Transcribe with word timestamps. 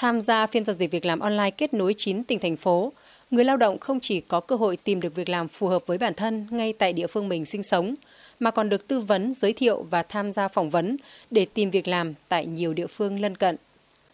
Tham 0.00 0.20
gia 0.20 0.46
phiên 0.46 0.64
giao 0.64 0.74
dịch 0.74 0.90
việc 0.90 1.04
làm 1.04 1.20
online 1.20 1.50
kết 1.50 1.74
nối 1.74 1.94
9 1.96 2.24
tỉnh 2.24 2.38
thành 2.38 2.56
phố, 2.56 2.92
người 3.30 3.44
lao 3.44 3.56
động 3.56 3.78
không 3.78 4.00
chỉ 4.00 4.20
có 4.20 4.40
cơ 4.40 4.56
hội 4.56 4.76
tìm 4.76 5.00
được 5.00 5.14
việc 5.14 5.28
làm 5.28 5.48
phù 5.48 5.66
hợp 5.68 5.86
với 5.86 5.98
bản 5.98 6.14
thân 6.14 6.46
ngay 6.50 6.72
tại 6.72 6.92
địa 6.92 7.06
phương 7.06 7.28
mình 7.28 7.44
sinh 7.44 7.62
sống, 7.62 7.94
mà 8.40 8.50
còn 8.50 8.68
được 8.68 8.88
tư 8.88 9.00
vấn, 9.00 9.34
giới 9.36 9.52
thiệu 9.52 9.86
và 9.90 10.02
tham 10.02 10.32
gia 10.32 10.48
phỏng 10.48 10.70
vấn 10.70 10.96
để 11.30 11.46
tìm 11.54 11.70
việc 11.70 11.88
làm 11.88 12.14
tại 12.28 12.46
nhiều 12.46 12.74
địa 12.74 12.86
phương 12.86 13.20
lân 13.20 13.36
cận. 13.36 13.56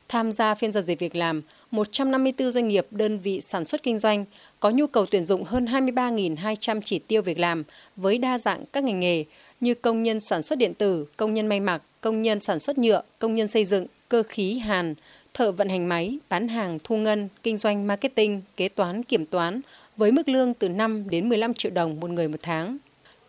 Tham 0.09 0.33
gia 0.33 0.55
phiên 0.55 0.73
giao 0.73 0.83
dịch 0.83 0.99
việc 0.99 1.17
làm, 1.17 1.43
154 1.71 2.51
doanh 2.51 2.69
nghiệp 2.69 2.87
đơn 2.91 3.19
vị 3.19 3.41
sản 3.41 3.65
xuất 3.65 3.83
kinh 3.83 3.99
doanh 3.99 4.25
có 4.61 4.71
nhu 4.71 4.87
cầu 4.87 5.07
tuyển 5.07 5.27
dụng 5.27 5.45
hơn 5.45 5.65
23.200 5.65 6.81
chỉ 6.85 6.99
tiêu 6.99 7.23
việc 7.23 7.39
làm 7.39 7.65
với 7.97 8.19
đa 8.19 8.39
dạng 8.39 8.65
các 8.73 8.85
ngành 8.85 9.01
nghề 9.01 9.25
như 9.61 9.75
công 9.75 10.03
nhân 10.03 10.21
sản 10.21 10.43
xuất 10.43 10.59
điện 10.59 10.75
tử, 10.75 11.07
công 11.17 11.35
nhân 11.35 11.47
may 11.47 11.61
mặc, 11.61 11.83
công 12.01 12.23
nhân 12.23 12.41
sản 12.41 12.61
xuất 12.61 12.79
nhựa, 12.79 13.03
công 13.19 13.35
nhân 13.35 13.49
xây 13.49 13.65
dựng, 13.65 13.87
cơ 14.09 14.23
khí 14.29 14.59
hàn, 14.59 14.95
thợ 15.35 15.53
vận 15.53 15.69
hành 15.69 15.89
máy, 15.89 16.19
bán 16.29 16.49
hàng, 16.49 16.79
thu 16.85 16.97
ngân, 16.97 17.29
kinh 17.43 17.57
doanh 17.57 17.87
marketing, 17.87 18.43
kế 18.57 18.69
toán, 18.69 19.03
kiểm 19.03 19.27
toán 19.27 19.61
với 19.97 20.13
mức 20.13 20.29
lương 20.29 20.55
từ 20.55 20.69
5 20.69 21.11
đến 21.11 21.29
15 21.29 21.55
triệu 21.55 21.73
đồng 21.73 22.01
một 22.01 22.11
người 22.11 22.29
một 22.29 22.37
tháng. 22.43 22.79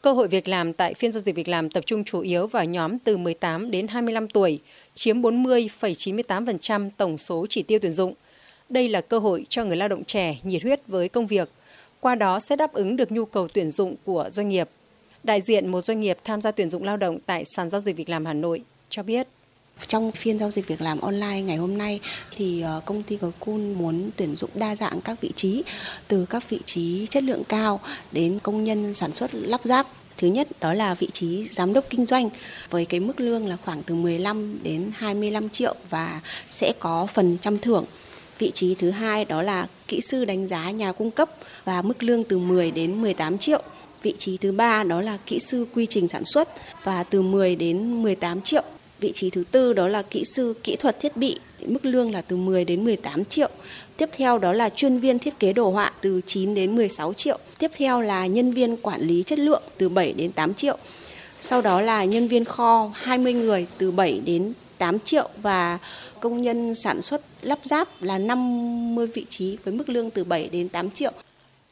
Cơ 0.01 0.13
hội 0.13 0.27
việc 0.27 0.47
làm 0.47 0.73
tại 0.73 0.93
phiên 0.93 1.11
giao 1.11 1.21
dịch 1.21 1.35
việc 1.35 1.47
làm 1.47 1.69
tập 1.69 1.85
trung 1.85 2.03
chủ 2.03 2.19
yếu 2.19 2.47
vào 2.47 2.65
nhóm 2.65 2.99
từ 2.99 3.17
18 3.17 3.71
đến 3.71 3.87
25 3.87 4.27
tuổi, 4.27 4.59
chiếm 4.93 5.21
40,98% 5.21 6.89
tổng 6.97 7.17
số 7.17 7.45
chỉ 7.49 7.63
tiêu 7.63 7.79
tuyển 7.81 7.93
dụng. 7.93 8.13
Đây 8.69 8.89
là 8.89 9.01
cơ 9.01 9.19
hội 9.19 9.45
cho 9.49 9.65
người 9.65 9.77
lao 9.77 9.87
động 9.87 10.03
trẻ 10.03 10.37
nhiệt 10.43 10.63
huyết 10.63 10.87
với 10.87 11.09
công 11.09 11.27
việc, 11.27 11.49
qua 11.99 12.15
đó 12.15 12.39
sẽ 12.39 12.55
đáp 12.55 12.73
ứng 12.73 12.95
được 12.95 13.11
nhu 13.11 13.25
cầu 13.25 13.47
tuyển 13.47 13.69
dụng 13.69 13.95
của 14.05 14.27
doanh 14.29 14.49
nghiệp. 14.49 14.69
Đại 15.23 15.41
diện 15.41 15.67
một 15.67 15.81
doanh 15.81 16.01
nghiệp 16.01 16.17
tham 16.23 16.41
gia 16.41 16.51
tuyển 16.51 16.69
dụng 16.69 16.83
lao 16.83 16.97
động 16.97 17.17
tại 17.25 17.45
sàn 17.45 17.69
giao 17.69 17.81
dịch 17.81 17.97
việc 17.97 18.09
làm 18.09 18.25
Hà 18.25 18.33
Nội 18.33 18.61
cho 18.89 19.03
biết. 19.03 19.27
Trong 19.87 20.11
phiên 20.11 20.39
giao 20.39 20.51
dịch 20.51 20.67
việc 20.67 20.81
làm 20.81 21.01
online 21.01 21.41
ngày 21.41 21.57
hôm 21.57 21.77
nay 21.77 21.99
thì 22.35 22.61
ờ, 22.61 22.81
công 22.85 23.03
ty 23.03 23.17
Cocoon 23.17 23.73
muốn 23.73 24.09
tuyển 24.15 24.35
dụng 24.35 24.49
đa 24.53 24.75
dạng 24.75 25.01
các 25.01 25.21
vị 25.21 25.31
trí, 25.35 25.63
từ 26.07 26.25
các 26.25 26.49
vị 26.49 26.59
trí 26.65 27.07
chất 27.09 27.23
lượng 27.23 27.43
cao 27.43 27.79
đến 28.11 28.39
công 28.43 28.63
nhân 28.63 28.93
sản 28.93 29.13
xuất 29.13 29.33
lắp 29.33 29.61
ráp 29.63 29.87
Thứ 30.17 30.27
nhất, 30.27 30.47
đó 30.61 30.73
là 30.73 30.93
vị 30.93 31.07
trí 31.13 31.43
giám 31.43 31.73
đốc 31.73 31.85
kinh 31.89 32.05
doanh, 32.05 32.29
với 32.69 32.85
cái 32.85 32.99
mức 32.99 33.19
lương 33.19 33.47
là 33.47 33.57
khoảng 33.65 33.83
từ 33.83 33.95
15 33.95 34.63
đến 34.63 34.91
25 34.95 35.49
triệu 35.49 35.75
và 35.89 36.21
sẽ 36.51 36.73
có 36.79 37.07
phần 37.13 37.37
trăm 37.41 37.59
thưởng. 37.59 37.85
Vị 38.39 38.51
trí 38.53 38.75
thứ 38.75 38.91
hai, 38.91 39.25
đó 39.25 39.41
là 39.41 39.67
kỹ 39.87 40.01
sư 40.01 40.25
đánh 40.25 40.47
giá 40.47 40.71
nhà 40.71 40.91
cung 40.91 41.11
cấp 41.11 41.29
và 41.65 41.81
mức 41.81 42.03
lương 42.03 42.23
từ 42.23 42.37
10 42.37 42.71
đến 42.71 43.01
18 43.01 43.37
triệu. 43.37 43.61
Vị 44.01 44.13
trí 44.17 44.37
thứ 44.37 44.51
ba, 44.51 44.83
đó 44.83 45.01
là 45.01 45.17
kỹ 45.25 45.39
sư 45.39 45.67
quy 45.75 45.85
trình 45.85 46.07
sản 46.07 46.25
xuất 46.25 46.49
và 46.83 47.03
từ 47.03 47.21
10 47.21 47.55
đến 47.55 48.03
18 48.03 48.41
triệu 48.41 48.63
Vị 48.99 49.11
trí 49.11 49.29
thứ 49.29 49.43
tư 49.51 49.73
đó 49.73 49.87
là 49.87 50.01
kỹ 50.01 50.23
sư 50.35 50.53
kỹ 50.63 50.75
thuật 50.75 50.99
thiết 50.99 51.17
bị, 51.17 51.39
mức 51.65 51.85
lương 51.85 52.11
là 52.11 52.21
từ 52.21 52.35
10 52.35 52.65
đến 52.65 52.83
18 52.83 53.25
triệu. 53.25 53.49
Tiếp 53.97 54.09
theo 54.17 54.37
đó 54.37 54.53
là 54.53 54.69
chuyên 54.69 54.99
viên 54.99 55.19
thiết 55.19 55.39
kế 55.39 55.53
đồ 55.53 55.69
họa 55.71 55.91
từ 56.01 56.21
9 56.25 56.55
đến 56.55 56.75
16 56.75 57.13
triệu. 57.13 57.39
Tiếp 57.59 57.71
theo 57.77 58.01
là 58.01 58.27
nhân 58.27 58.51
viên 58.51 58.77
quản 58.77 59.01
lý 59.01 59.23
chất 59.23 59.39
lượng 59.39 59.61
từ 59.77 59.89
7 59.89 60.13
đến 60.13 60.31
8 60.31 60.53
triệu. 60.53 60.77
Sau 61.39 61.61
đó 61.61 61.81
là 61.81 62.05
nhân 62.05 62.27
viên 62.27 62.45
kho 62.45 62.91
20 62.93 63.33
người 63.33 63.67
từ 63.77 63.91
7 63.91 64.21
đến 64.25 64.53
8 64.77 64.99
triệu 64.99 65.29
và 65.41 65.79
công 66.19 66.41
nhân 66.41 66.75
sản 66.75 67.01
xuất 67.01 67.21
lắp 67.41 67.59
ráp 67.63 68.01
là 68.01 68.17
50 68.17 69.07
vị 69.07 69.25
trí 69.29 69.57
với 69.63 69.73
mức 69.73 69.89
lương 69.89 70.09
từ 70.09 70.23
7 70.23 70.49
đến 70.51 70.69
8 70.69 70.91
triệu. 70.91 71.11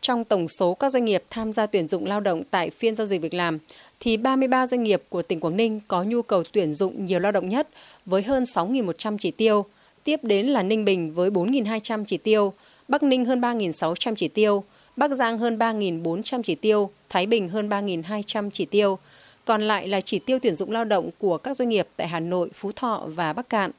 Trong 0.01 0.23
tổng 0.23 0.47
số 0.47 0.73
các 0.73 0.91
doanh 0.91 1.05
nghiệp 1.05 1.23
tham 1.29 1.53
gia 1.53 1.65
tuyển 1.65 1.87
dụng 1.89 2.05
lao 2.05 2.19
động 2.19 2.43
tại 2.51 2.69
phiên 2.69 2.95
giao 2.95 3.07
dịch 3.07 3.21
việc 3.21 3.33
làm, 3.33 3.59
thì 3.99 4.17
33 4.17 4.67
doanh 4.67 4.83
nghiệp 4.83 5.03
của 5.09 5.21
tỉnh 5.21 5.39
Quảng 5.39 5.57
Ninh 5.57 5.79
có 5.87 6.03
nhu 6.03 6.21
cầu 6.21 6.43
tuyển 6.51 6.73
dụng 6.73 7.05
nhiều 7.05 7.19
lao 7.19 7.31
động 7.31 7.49
nhất 7.49 7.69
với 8.05 8.21
hơn 8.21 8.43
6.100 8.43 9.17
chỉ 9.17 9.31
tiêu. 9.31 9.65
Tiếp 10.03 10.23
đến 10.23 10.47
là 10.47 10.63
Ninh 10.63 10.85
Bình 10.85 11.13
với 11.13 11.29
4.200 11.29 12.03
chỉ 12.05 12.17
tiêu, 12.17 12.53
Bắc 12.87 13.03
Ninh 13.03 13.25
hơn 13.25 13.41
3.600 13.41 14.15
chỉ 14.15 14.27
tiêu, 14.27 14.63
Bắc 14.95 15.11
Giang 15.11 15.37
hơn 15.37 15.57
3.400 15.57 16.41
chỉ 16.43 16.55
tiêu, 16.55 16.89
Thái 17.09 17.25
Bình 17.25 17.49
hơn 17.49 17.69
3.200 17.69 18.49
chỉ 18.49 18.65
tiêu. 18.65 18.99
Còn 19.45 19.61
lại 19.61 19.87
là 19.87 20.01
chỉ 20.01 20.19
tiêu 20.19 20.39
tuyển 20.41 20.55
dụng 20.55 20.71
lao 20.71 20.85
động 20.85 21.09
của 21.17 21.37
các 21.37 21.55
doanh 21.55 21.69
nghiệp 21.69 21.87
tại 21.95 22.07
Hà 22.07 22.19
Nội, 22.19 22.49
Phú 22.53 22.71
Thọ 22.71 23.03
và 23.07 23.33
Bắc 23.33 23.49
Cạn. 23.49 23.71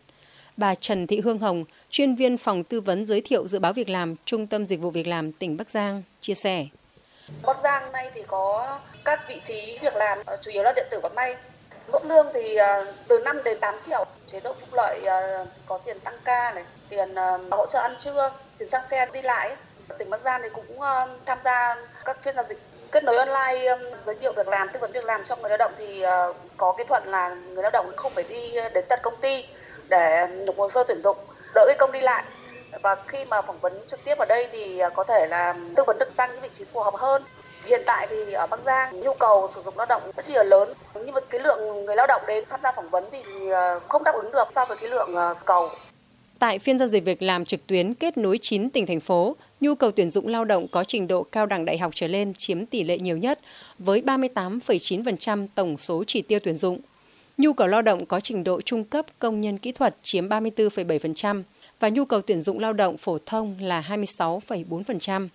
Bà 0.56 0.74
Trần 0.74 1.06
Thị 1.06 1.20
Hương 1.20 1.38
Hồng, 1.38 1.64
chuyên 1.90 2.14
viên 2.14 2.36
phòng 2.36 2.64
tư 2.64 2.80
vấn 2.80 3.06
giới 3.06 3.20
thiệu 3.20 3.46
dự 3.46 3.58
báo 3.58 3.72
việc 3.72 3.88
làm, 3.88 4.14
Trung 4.24 4.46
tâm 4.46 4.66
Dịch 4.66 4.80
vụ 4.80 4.90
Việc 4.90 5.06
làm 5.06 5.32
tỉnh 5.32 5.56
Bắc 5.56 5.70
Giang, 5.70 6.02
chia 6.20 6.34
sẻ. 6.34 6.66
Bắc 7.42 7.56
Giang 7.62 7.92
nay 7.92 8.10
thì 8.14 8.22
có 8.26 8.78
các 9.04 9.20
vị 9.28 9.40
trí 9.40 9.78
việc 9.82 9.96
làm 9.96 10.18
ờ, 10.26 10.36
chủ 10.42 10.50
yếu 10.50 10.62
là 10.62 10.72
điện 10.76 10.86
tử 10.90 11.00
và 11.02 11.08
may. 11.08 11.36
Mức 11.92 12.04
lương 12.04 12.26
thì 12.34 12.54
ờ, 12.54 12.92
từ 13.08 13.18
5 13.18 13.42
đến 13.44 13.58
8 13.60 13.74
triệu, 13.80 14.04
chế 14.26 14.40
độ 14.40 14.54
phúc 14.60 14.68
lợi 14.72 15.00
ờ, 15.06 15.46
có 15.66 15.78
tiền 15.84 16.00
tăng 16.00 16.18
ca 16.24 16.52
này, 16.54 16.64
tiền 16.88 17.14
hỗ 17.50 17.66
trợ 17.66 17.78
ăn 17.78 17.96
trưa, 17.98 18.32
tiền 18.58 18.68
xăng 18.68 18.82
xe 18.90 19.06
đi 19.12 19.22
lại. 19.22 19.56
Tỉnh 19.98 20.10
Bắc 20.10 20.20
Giang 20.20 20.40
thì 20.42 20.48
cũng 20.48 20.78
tham 21.26 21.38
gia 21.44 21.76
các 22.04 22.22
phiên 22.22 22.34
giao 22.34 22.44
dịch 22.44 22.58
kết 22.92 23.04
nối 23.04 23.16
online 23.16 23.76
giới 24.02 24.14
thiệu 24.14 24.32
việc 24.36 24.48
làm 24.48 24.68
tư 24.68 24.80
vấn 24.80 24.92
việc 24.92 25.04
làm 25.04 25.24
cho 25.24 25.36
người 25.36 25.48
lao 25.48 25.58
động 25.58 25.72
thì 25.78 26.04
có 26.56 26.72
cái 26.72 26.86
thuận 26.86 27.02
là 27.06 27.28
người 27.28 27.62
lao 27.62 27.70
động 27.70 27.92
không 27.96 28.12
phải 28.14 28.24
đi 28.24 28.52
đến 28.74 28.84
tận 28.88 28.98
công 29.02 29.16
ty 29.20 29.44
để 29.88 30.26
nộp 30.46 30.56
hồ 30.58 30.68
sơ 30.68 30.84
tuyển 30.88 30.98
dụng 30.98 31.16
đỡ 31.54 31.64
cái 31.66 31.76
công 31.78 31.92
đi 31.92 32.00
lại 32.00 32.24
và 32.82 32.96
khi 33.06 33.18
mà 33.30 33.42
phỏng 33.42 33.58
vấn 33.60 33.72
trực 33.86 34.04
tiếp 34.04 34.18
ở 34.18 34.24
đây 34.28 34.48
thì 34.52 34.78
à, 34.78 34.88
có 34.88 35.04
thể 35.04 35.26
là 35.26 35.54
tư 35.76 35.82
vấn 35.86 35.96
được 35.98 36.12
sang 36.12 36.30
những 36.32 36.40
vị 36.40 36.48
trí 36.52 36.64
phù 36.72 36.80
hợp 36.80 36.94
hơn 36.94 37.22
Hiện 37.66 37.80
tại 37.86 38.06
thì 38.10 38.32
ở 38.32 38.46
Bắc 38.46 38.60
Giang 38.66 39.00
nhu 39.00 39.14
cầu 39.14 39.46
sử 39.48 39.60
dụng 39.60 39.74
lao 39.76 39.86
động 39.86 40.02
rất 40.16 40.30
là 40.30 40.42
lớn 40.42 40.68
nhưng 40.94 41.14
mà 41.14 41.20
cái 41.30 41.40
lượng 41.40 41.84
người 41.84 41.96
lao 41.96 42.06
động 42.06 42.22
đến 42.28 42.44
tham 42.50 42.60
gia 42.62 42.72
phỏng 42.72 42.90
vấn 42.90 43.04
thì 43.12 43.50
à, 43.50 43.78
không 43.88 44.04
đáp 44.04 44.12
ứng 44.14 44.32
được 44.32 44.48
so 44.50 44.64
với 44.64 44.76
cái 44.76 44.90
lượng 44.90 45.16
à, 45.16 45.34
cầu. 45.44 45.70
Tại 46.38 46.58
phiên 46.58 46.78
giao 46.78 46.88
dịch 46.88 47.04
việc 47.04 47.22
làm 47.22 47.44
trực 47.44 47.66
tuyến 47.66 47.94
kết 47.94 48.18
nối 48.18 48.38
9 48.38 48.70
tỉnh 48.70 48.86
thành 48.86 49.00
phố, 49.00 49.36
nhu 49.60 49.74
cầu 49.74 49.90
tuyển 49.90 50.10
dụng 50.10 50.28
lao 50.28 50.44
động 50.44 50.68
có 50.68 50.84
trình 50.84 51.08
độ 51.08 51.22
cao 51.22 51.46
đẳng 51.46 51.64
đại 51.64 51.78
học 51.78 51.92
trở 51.94 52.06
lên 52.06 52.34
chiếm 52.34 52.66
tỷ 52.66 52.84
lệ 52.84 52.98
nhiều 52.98 53.16
nhất 53.16 53.40
với 53.78 54.02
38,9% 54.06 55.46
tổng 55.54 55.78
số 55.78 56.04
chỉ 56.06 56.22
tiêu 56.22 56.38
tuyển 56.44 56.56
dụng. 56.56 56.80
Nhu 57.38 57.52
cầu 57.52 57.66
lao 57.66 57.82
động 57.82 58.06
có 58.06 58.20
trình 58.20 58.44
độ 58.44 58.60
trung 58.60 58.84
cấp 58.84 59.06
công 59.18 59.40
nhân 59.40 59.58
kỹ 59.58 59.72
thuật 59.72 59.96
chiếm 60.02 60.28
34,7% 60.28 61.42
và 61.80 61.88
nhu 61.88 62.04
cầu 62.04 62.20
tuyển 62.20 62.42
dụng 62.42 62.58
lao 62.58 62.72
động 62.72 62.96
phổ 62.96 63.18
thông 63.26 63.56
là 63.60 63.84
26,4%. 63.88 65.28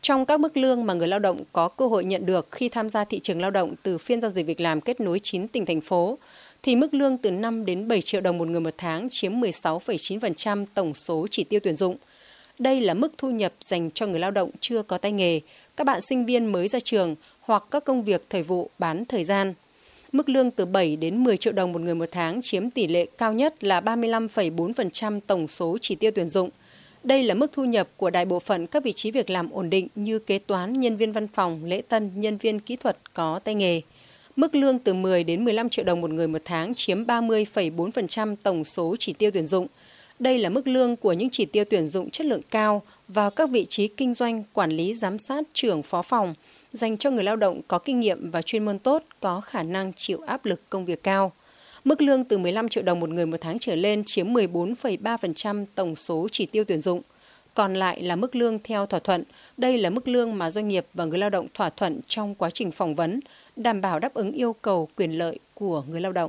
Trong 0.00 0.26
các 0.26 0.40
mức 0.40 0.56
lương 0.56 0.86
mà 0.86 0.94
người 0.94 1.08
lao 1.08 1.18
động 1.18 1.38
có 1.52 1.68
cơ 1.68 1.86
hội 1.86 2.04
nhận 2.04 2.26
được 2.26 2.48
khi 2.52 2.68
tham 2.68 2.88
gia 2.88 3.04
thị 3.04 3.20
trường 3.20 3.40
lao 3.40 3.50
động 3.50 3.74
từ 3.82 3.98
phiên 3.98 4.20
giao 4.20 4.30
dịch 4.30 4.46
việc 4.46 4.60
làm 4.60 4.80
kết 4.80 5.00
nối 5.00 5.18
9 5.18 5.48
tỉnh 5.48 5.66
thành 5.66 5.80
phố, 5.80 6.18
thì 6.62 6.76
mức 6.76 6.94
lương 6.94 7.18
từ 7.18 7.30
5 7.30 7.64
đến 7.64 7.88
7 7.88 8.02
triệu 8.02 8.20
đồng 8.20 8.38
một 8.38 8.48
người 8.48 8.60
một 8.60 8.74
tháng 8.78 9.08
chiếm 9.10 9.32
16,9% 9.32 10.64
tổng 10.74 10.94
số 10.94 11.26
chỉ 11.30 11.44
tiêu 11.44 11.60
tuyển 11.62 11.76
dụng. 11.76 11.96
Đây 12.58 12.80
là 12.80 12.94
mức 12.94 13.12
thu 13.18 13.30
nhập 13.30 13.52
dành 13.60 13.90
cho 13.90 14.06
người 14.06 14.20
lao 14.20 14.30
động 14.30 14.50
chưa 14.60 14.82
có 14.82 14.98
tay 14.98 15.12
nghề, 15.12 15.40
các 15.76 15.84
bạn 15.84 16.00
sinh 16.00 16.26
viên 16.26 16.46
mới 16.46 16.68
ra 16.68 16.80
trường 16.80 17.16
hoặc 17.40 17.64
các 17.70 17.84
công 17.84 18.04
việc 18.04 18.24
thời 18.30 18.42
vụ 18.42 18.70
bán 18.78 19.04
thời 19.04 19.24
gian. 19.24 19.54
Mức 20.12 20.28
lương 20.28 20.50
từ 20.50 20.66
7 20.66 20.96
đến 20.96 21.24
10 21.24 21.36
triệu 21.36 21.52
đồng 21.52 21.72
một 21.72 21.80
người 21.80 21.94
một 21.94 22.08
tháng 22.12 22.42
chiếm 22.42 22.70
tỷ 22.70 22.86
lệ 22.86 23.06
cao 23.18 23.32
nhất 23.32 23.64
là 23.64 23.80
35,4% 23.80 25.20
tổng 25.26 25.48
số 25.48 25.78
chỉ 25.80 25.94
tiêu 25.94 26.10
tuyển 26.14 26.28
dụng– 26.28 26.50
đây 27.04 27.22
là 27.22 27.34
mức 27.34 27.52
thu 27.52 27.64
nhập 27.64 27.88
của 27.96 28.10
đại 28.10 28.24
bộ 28.24 28.40
phận 28.40 28.66
các 28.66 28.84
vị 28.84 28.92
trí 28.92 29.10
việc 29.10 29.30
làm 29.30 29.50
ổn 29.50 29.70
định 29.70 29.88
như 29.94 30.18
kế 30.18 30.38
toán, 30.38 30.72
nhân 30.72 30.96
viên 30.96 31.12
văn 31.12 31.28
phòng, 31.28 31.64
lễ 31.64 31.82
tân, 31.88 32.10
nhân 32.14 32.36
viên 32.36 32.60
kỹ 32.60 32.76
thuật 32.76 33.14
có 33.14 33.40
tay 33.44 33.54
nghề. 33.54 33.80
Mức 34.36 34.54
lương 34.54 34.78
từ 34.78 34.94
10 34.94 35.24
đến 35.24 35.44
15 35.44 35.68
triệu 35.68 35.84
đồng 35.84 36.00
một 36.00 36.10
người 36.10 36.28
một 36.28 36.42
tháng 36.44 36.74
chiếm 36.74 37.04
30,4% 37.04 38.36
tổng 38.42 38.64
số 38.64 38.96
chỉ 38.98 39.12
tiêu 39.12 39.30
tuyển 39.30 39.46
dụng. 39.46 39.66
Đây 40.18 40.38
là 40.38 40.48
mức 40.48 40.66
lương 40.66 40.96
của 40.96 41.12
những 41.12 41.30
chỉ 41.30 41.44
tiêu 41.44 41.64
tuyển 41.70 41.86
dụng 41.86 42.10
chất 42.10 42.26
lượng 42.26 42.42
cao 42.50 42.82
vào 43.08 43.30
các 43.30 43.50
vị 43.50 43.66
trí 43.68 43.88
kinh 43.88 44.14
doanh, 44.14 44.42
quản 44.52 44.70
lý, 44.70 44.94
giám 44.94 45.18
sát, 45.18 45.44
trưởng, 45.52 45.82
phó 45.82 46.02
phòng, 46.02 46.34
dành 46.72 46.96
cho 46.96 47.10
người 47.10 47.24
lao 47.24 47.36
động 47.36 47.60
có 47.68 47.78
kinh 47.78 48.00
nghiệm 48.00 48.30
và 48.30 48.42
chuyên 48.42 48.64
môn 48.64 48.78
tốt, 48.78 49.02
có 49.20 49.40
khả 49.40 49.62
năng 49.62 49.92
chịu 49.92 50.18
áp 50.26 50.44
lực 50.44 50.70
công 50.70 50.84
việc 50.84 51.02
cao. 51.02 51.32
Mức 51.84 52.02
lương 52.02 52.24
từ 52.24 52.38
15 52.38 52.68
triệu 52.68 52.82
đồng 52.82 53.00
một 53.00 53.10
người 53.10 53.26
một 53.26 53.36
tháng 53.40 53.58
trở 53.58 53.74
lên 53.74 54.02
chiếm 54.06 54.26
14,3% 54.26 55.64
tổng 55.74 55.96
số 55.96 56.28
chỉ 56.32 56.46
tiêu 56.46 56.64
tuyển 56.64 56.80
dụng. 56.80 57.02
Còn 57.54 57.74
lại 57.74 58.02
là 58.02 58.16
mức 58.16 58.36
lương 58.36 58.58
theo 58.58 58.86
thỏa 58.86 59.00
thuận. 59.00 59.24
Đây 59.56 59.78
là 59.78 59.90
mức 59.90 60.08
lương 60.08 60.38
mà 60.38 60.50
doanh 60.50 60.68
nghiệp 60.68 60.86
và 60.94 61.04
người 61.04 61.18
lao 61.18 61.30
động 61.30 61.46
thỏa 61.54 61.70
thuận 61.70 62.00
trong 62.06 62.34
quá 62.34 62.50
trình 62.50 62.70
phỏng 62.70 62.94
vấn, 62.94 63.20
đảm 63.56 63.80
bảo 63.80 63.98
đáp 63.98 64.14
ứng 64.14 64.32
yêu 64.32 64.52
cầu 64.52 64.88
quyền 64.96 65.18
lợi 65.18 65.38
của 65.54 65.82
người 65.90 66.00
lao 66.00 66.12
động. 66.12 66.26